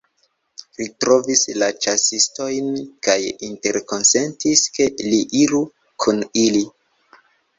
[0.77, 2.71] Li trovis la ĉasistojn
[3.09, 3.17] kaj
[3.49, 5.63] interkonsentis ke li iru
[6.05, 6.65] kun ili.